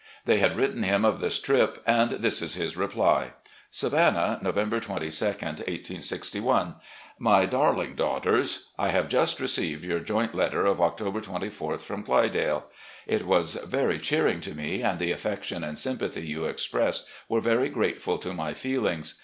They 0.25 0.39
had 0.39 0.57
written 0.57 0.81
him 0.81 1.05
of 1.05 1.19
this 1.19 1.37
trip, 1.39 1.77
and 1.85 2.09
this 2.09 2.41
is 2.41 2.55
his 2.55 2.75
reply: 2.75 3.33
"Savannah, 3.69 4.39
November 4.41 4.79
22, 4.79 5.03
1861." 5.13 6.75
My 7.29 7.45
Darling 7.45 7.93
Daughters: 7.93 8.69
I 8.79 8.89
have 8.89 9.09
just 9.09 9.39
received 9.39 9.85
your 9.85 9.99
joint 9.99 10.33
letter 10.33 10.65
of 10.65 10.81
October 10.81 11.21
24th, 11.21 11.81
from' 11.81 12.03
Clydale.' 12.03 12.63
It 13.05 13.27
was 13.27 13.59
very 13.63 13.99
cheer 13.99 14.25
ing 14.27 14.41
to 14.41 14.55
me, 14.55 14.81
and 14.81 14.97
the 14.97 15.11
affection 15.11 15.63
and 15.63 15.77
sympathy 15.77 16.25
you 16.25 16.45
expressed 16.45 17.05
were 17.29 17.39
veiy 17.39 17.71
grateful 17.71 18.17
to 18.17 18.33
my 18.33 18.55
feelings. 18.55 19.19